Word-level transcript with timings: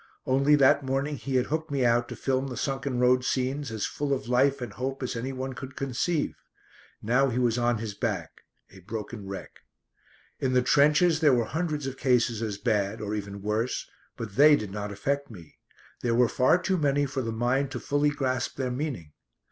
Only 0.25 0.55
that 0.55 0.83
morning 0.83 1.15
he 1.15 1.35
had 1.35 1.45
hooked 1.45 1.69
me 1.69 1.85
out 1.85 2.09
to 2.09 2.15
film 2.15 2.47
the 2.47 2.57
sunken 2.57 2.97
road 2.99 3.23
scenes 3.23 3.69
as 3.69 3.85
full 3.85 4.13
of 4.15 4.27
life 4.27 4.59
and 4.59 4.73
hope 4.73 5.03
as 5.03 5.15
anyone 5.15 5.53
could 5.53 5.75
conceive. 5.75 6.33
Now 7.03 7.29
he 7.29 7.37
was 7.37 7.59
on 7.59 7.77
his 7.77 7.93
back, 7.93 8.41
a 8.71 8.79
broken 8.79 9.27
wreck. 9.27 9.59
In 10.39 10.53
the 10.53 10.63
trenches 10.63 11.19
there 11.19 11.35
were 11.35 11.45
hundreds 11.45 11.85
of 11.85 11.97
cases 11.97 12.41
as 12.41 12.57
bad, 12.57 12.99
or 12.99 13.13
even 13.13 13.43
worse, 13.43 13.87
but 14.17 14.37
they 14.37 14.55
did 14.55 14.71
not 14.71 14.91
affect 14.91 15.29
me. 15.29 15.59
There 16.01 16.15
were 16.15 16.27
far 16.27 16.57
too 16.57 16.77
many 16.79 17.05
for 17.05 17.21
the 17.21 17.31
mind 17.31 17.69
to 17.69 17.79
fully 17.79 18.09
grasp 18.09 18.55
their 18.55 18.71
meaning. 18.71 19.13